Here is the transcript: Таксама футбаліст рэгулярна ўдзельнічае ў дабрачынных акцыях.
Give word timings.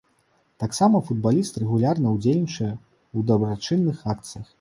Таксама 0.61 1.01
футбаліст 1.09 1.59
рэгулярна 1.63 2.13
ўдзельнічае 2.15 2.71
ў 2.71 3.19
дабрачынных 3.29 3.97
акцыях. 4.15 4.47